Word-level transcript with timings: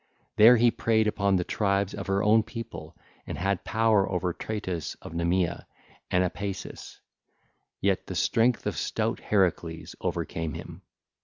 There 0.35 0.57
he 0.57 0.71
preyed 0.71 1.05
upon 1.05 1.35
the 1.35 1.43
tribes 1.43 1.93
of 1.93 2.07
her 2.07 2.23
own 2.23 2.41
people 2.41 2.97
and 3.27 3.37
had 3.37 3.63
power 3.63 4.11
over 4.11 4.33
Tretus 4.33 4.95
of 4.99 5.13
Nemea 5.13 5.67
and 6.09 6.23
Apesas: 6.23 6.99
yet 7.81 8.07
the 8.07 8.15
strength 8.15 8.65
of 8.65 8.75
stout 8.77 9.19
Heracles 9.19 9.95
overcame 10.01 10.55
him. 10.55 10.81